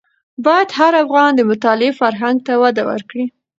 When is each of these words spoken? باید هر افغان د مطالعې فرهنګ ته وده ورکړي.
باید 0.45 0.69
هر 0.79 0.93
افغان 1.03 1.31
د 1.35 1.41
مطالعې 1.51 1.91
فرهنګ 1.99 2.37
ته 2.47 2.53
وده 2.63 2.83
ورکړي. 2.89 3.25